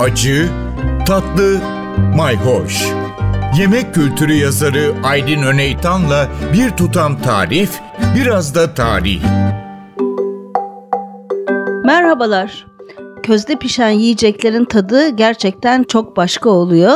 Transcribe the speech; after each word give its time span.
acı, 0.00 0.48
tatlı, 1.06 1.60
mayhoş. 2.16 2.86
Yemek 3.58 3.94
kültürü 3.94 4.32
yazarı 4.32 4.94
Aydın 5.04 5.42
Öneytan'la 5.42 6.28
bir 6.52 6.70
tutam 6.70 7.22
tarif, 7.22 7.80
biraz 8.16 8.54
da 8.54 8.74
tarih. 8.74 9.22
Merhabalar. 11.84 12.66
Közde 13.22 13.56
pişen 13.56 13.90
yiyeceklerin 13.90 14.64
tadı 14.64 15.08
gerçekten 15.08 15.84
çok 15.84 16.16
başka 16.16 16.50
oluyor. 16.50 16.92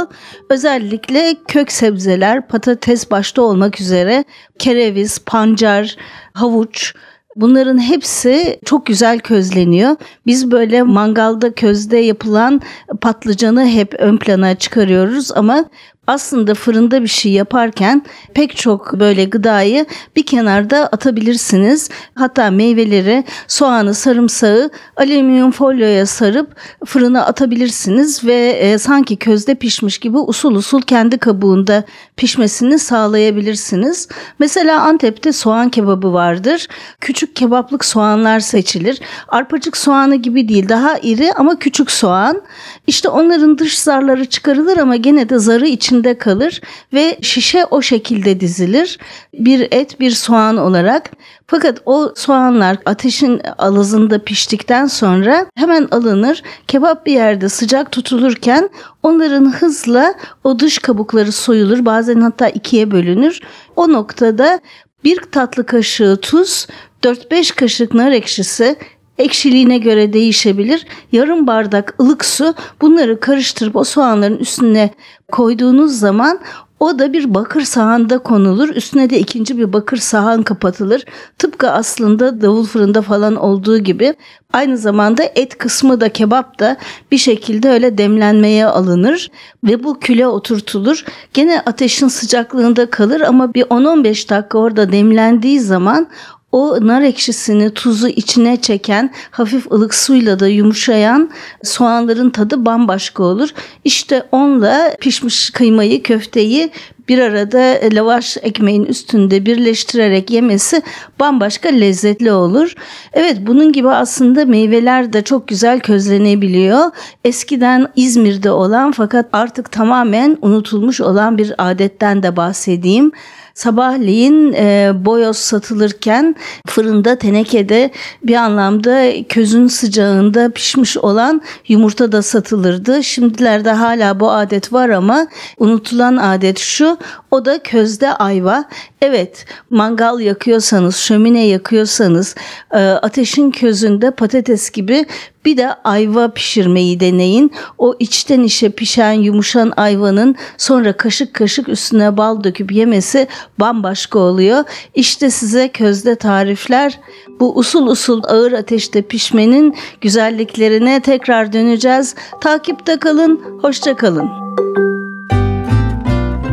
Özellikle 0.51 1.35
kök 1.49 1.73
sebzeler, 1.73 2.49
patates 2.49 3.11
başta 3.11 3.43
olmak 3.43 3.81
üzere 3.81 4.25
kereviz, 4.59 5.19
pancar, 5.19 5.97
havuç, 6.33 6.95
Bunların 7.37 7.79
hepsi 7.79 8.61
çok 8.65 8.87
güzel 8.87 9.21
közleniyor. 9.21 9.97
Biz 10.27 10.51
böyle 10.51 10.83
mangalda 10.83 11.55
közde 11.55 11.99
yapılan 11.99 12.61
patlıcanı 13.01 13.67
hep 13.67 13.95
ön 13.99 14.17
plana 14.17 14.55
çıkarıyoruz 14.55 15.33
ama 15.33 15.65
aslında 16.11 16.55
fırında 16.55 17.03
bir 17.03 17.09
şey 17.09 17.33
yaparken 17.33 18.03
pek 18.35 18.57
çok 18.57 18.93
böyle 19.01 19.25
gıdayı 19.25 19.87
bir 20.17 20.27
kenarda 20.27 20.87
atabilirsiniz. 20.87 21.89
Hatta 22.15 22.51
meyveleri, 22.51 23.25
soğanı, 23.49 23.95
sarımsağı 23.95 24.71
alüminyum 24.97 25.51
folyoya 25.51 26.07
sarıp 26.07 26.57
fırına 26.87 27.27
atabilirsiniz 27.27 28.25
ve 28.25 28.49
e, 28.49 28.79
sanki 28.79 29.17
közde 29.17 29.55
pişmiş 29.55 29.99
gibi 29.99 30.19
usul 30.19 30.55
usul 30.55 30.83
kendi 30.83 31.19
kabuğunda 31.19 31.85
pişmesini 32.17 32.79
sağlayabilirsiniz. 32.79 34.09
Mesela 34.39 34.81
Antep'te 34.83 35.33
soğan 35.33 35.69
kebabı 35.71 36.13
vardır. 36.13 36.69
Küçük 37.01 37.37
kebaplık 37.37 37.85
soğanlar 37.85 38.41
seçilir. 38.41 39.01
Arpacık 39.29 39.77
soğanı 39.77 40.17
gibi 40.17 40.49
değil, 40.49 40.69
daha 40.69 40.99
iri 40.99 41.33
ama 41.35 41.59
küçük 41.59 41.91
soğan. 41.91 42.43
İşte 42.87 43.09
onların 43.09 43.59
dış 43.59 43.79
zarları 43.79 44.25
çıkarılır 44.25 44.77
ama 44.77 44.97
gene 44.97 45.29
de 45.29 45.39
zarı 45.39 45.67
için 45.67 46.00
içinde 46.01 46.19
kalır 46.19 46.61
ve 46.93 47.19
şişe 47.23 47.65
o 47.71 47.83
şekilde 47.83 48.41
dizilir. 48.41 48.99
Bir 49.35 49.69
et 49.71 50.01
bir 50.01 50.11
soğan 50.11 50.57
olarak. 50.57 51.11
Fakat 51.47 51.83
o 51.87 52.13
soğanlar 52.17 52.77
ateşin 52.85 53.41
alızında 53.59 54.19
piştikten 54.25 54.87
sonra 54.87 55.47
hemen 55.57 55.89
alınır. 55.91 56.43
Kebap 56.69 57.07
bir 57.07 57.13
yerde 57.13 57.49
sıcak 57.49 57.93
tutulurken 57.93 58.71
onların 59.03 59.53
hızla 59.53 60.15
o 60.45 60.59
dış 60.59 60.79
kabukları 60.79 61.33
soyulur. 61.33 61.85
Bazen 61.85 62.21
hatta 62.21 62.49
ikiye 62.49 62.91
bölünür. 62.91 63.41
O 63.77 63.93
noktada 63.93 64.61
bir 65.05 65.21
tatlı 65.33 65.67
kaşığı 65.67 66.19
tuz, 66.23 66.67
4-5 67.03 67.55
kaşık 67.55 67.95
nar 67.95 68.13
ekşisi, 68.13 68.77
ekşiliğine 69.21 69.79
göre 69.79 70.13
değişebilir. 70.13 70.87
Yarım 71.13 71.47
bardak 71.47 71.95
ılık 72.01 72.25
su 72.25 72.55
bunları 72.81 73.21
karıştırıp 73.21 73.77
o 73.77 73.85
soğanların 73.85 74.39
üstüne 74.39 74.91
koyduğunuz 75.33 75.99
zaman 75.99 76.41
o 76.81 76.99
da 76.99 77.13
bir 77.13 77.35
bakır 77.35 77.61
sahanda 77.61 78.19
konulur. 78.19 78.69
Üstüne 78.69 79.11
de 79.11 79.19
ikinci 79.19 79.59
bir 79.59 79.73
bakır 79.73 79.97
sahan 79.97 80.43
kapatılır. 80.43 81.05
Tıpkı 81.39 81.71
aslında 81.71 82.43
davul 82.43 82.65
fırında 82.65 83.03
falan 83.03 83.37
olduğu 83.37 83.79
gibi. 83.79 84.15
Aynı 84.53 84.79
zamanda 84.79 85.23
et 85.35 85.59
kısmı 85.59 86.01
da 86.01 86.09
kebap 86.09 86.59
da 86.59 86.77
bir 87.13 87.19
şekilde 87.19 87.71
öyle 87.71 87.99
demlenmeye 87.99 88.67
alınır 88.67 89.31
ve 89.65 89.85
bu 89.85 90.01
küle 90.01 90.27
oturtulur. 90.27 91.05
Gene 91.35 91.61
ateşin 91.61 92.09
sıcaklığında 92.09 92.91
kalır 92.91 93.21
ama 93.21 93.55
bir 93.55 93.63
10-15 93.63 94.29
dakika 94.29 94.59
orada 94.59 94.93
demlendiği 94.93 95.61
zaman 95.61 96.09
o 96.53 96.87
nar 96.87 97.03
ekşisini, 97.03 97.71
tuzu 97.71 98.09
içine 98.09 98.61
çeken, 98.61 99.11
hafif 99.31 99.73
ılık 99.73 99.95
suyla 99.95 100.41
da 100.41 100.49
yumuşayan 100.49 101.31
soğanların 101.63 102.31
tadı 102.31 102.67
bambaşka 102.67 103.23
olur. 103.23 103.49
İşte 103.85 104.23
onunla 104.33 104.97
pişmiş 105.01 105.51
kıymayı, 105.51 106.03
köfteyi 106.03 106.71
bir 107.09 107.19
arada 107.19 107.79
lavaş 107.93 108.37
ekmeğin 108.43 108.85
üstünde 108.85 109.47
birleştirerek 109.47 110.31
yemesi 110.31 110.83
bambaşka 111.21 111.69
lezzetli 111.69 112.33
olur. 112.33 112.75
Evet 113.13 113.37
bunun 113.41 113.73
gibi 113.73 113.89
aslında 113.89 114.45
meyveler 114.45 115.13
de 115.13 115.23
çok 115.23 115.49
güzel 115.49 115.81
közlenebiliyor. 115.81 116.91
Eskiden 117.25 117.89
İzmir'de 117.97 118.51
olan 118.51 118.93
fakat 118.93 119.27
artık 119.33 119.73
tamamen 119.73 120.39
unutulmuş 120.43 121.01
olan 121.01 121.39
bir 121.39 121.55
adetten 121.59 122.23
de 122.23 122.37
bahsedeyim 122.37 123.13
sabahleyin 123.61 124.53
e, 124.53 124.93
boyoz 124.95 125.37
satılırken 125.37 126.37
fırında 126.67 127.17
tenekede 127.17 127.91
bir 128.23 128.35
anlamda 128.35 129.13
közün 129.29 129.67
sıcağında 129.67 130.51
pişmiş 130.51 130.97
olan 130.97 131.43
yumurta 131.69 132.13
da 132.13 132.23
satılırdı. 132.23 133.05
Şimdilerde 133.05 133.71
hala 133.71 134.21
bu 134.21 134.31
adet 134.31 134.73
var 134.73 134.89
ama 134.89 135.27
unutulan 135.59 136.17
adet 136.17 136.59
şu 136.59 136.99
o 137.31 137.45
da 137.45 137.63
közde 137.63 138.13
ayva. 138.13 138.65
Evet 139.03 139.45
mangal 139.71 140.21
yakıyorsanız, 140.21 140.97
şömine 140.97 141.47
yakıyorsanız 141.47 142.35
e, 142.73 142.79
ateşin 142.79 143.51
közünde 143.51 144.11
patates 144.11 144.71
gibi 144.71 145.07
bir 145.45 145.57
de 145.57 145.75
ayva 145.85 146.29
pişirmeyi 146.29 147.01
deneyin. 147.01 147.53
O 147.79 147.95
içten 147.99 148.43
içe 148.43 148.71
pişen 148.71 149.13
yumuşan 149.13 149.73
ayvanın 149.77 150.37
sonra 150.59 150.97
kaşık 150.97 151.35
kaşık 151.35 151.69
üstüne 151.69 152.17
bal 152.17 152.45
döküp 152.45 152.73
yemesi 152.73 153.29
bambaşka 153.61 154.19
oluyor. 154.19 154.65
İşte 154.95 155.31
size 155.31 155.69
közde 155.69 156.15
tarifler. 156.15 157.01
Bu 157.41 157.59
usul 157.59 157.87
usul 157.87 158.23
ağır 158.25 158.53
ateşte 158.53 159.03
pişmenin 159.03 159.77
güzelliklerine 160.01 161.01
tekrar 161.01 161.53
döneceğiz. 161.53 162.15
Takipte 162.41 162.97
kalın, 162.97 163.41
hoşça 163.63 163.97
kalın. 163.97 164.90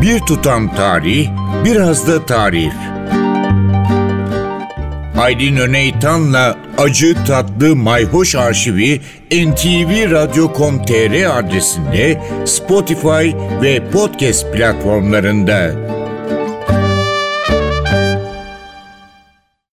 Bir 0.02 0.20
tutam 0.20 0.76
tarih, 0.76 1.30
biraz 1.66 2.08
da 2.08 2.26
tarif. 2.26 2.74
Aydın 5.18 5.56
Öneytan'la 5.56 6.56
Acı 6.78 7.16
Tatlı 7.28 7.76
Mayhoş 7.76 8.36
Arşivi 8.36 9.02
ntvradio.com.tr 9.32 11.40
adresinde 11.40 12.22
Spotify 12.46 13.32
ve 13.62 13.92
podcast 13.92 14.54
platformlarında. 14.54 15.72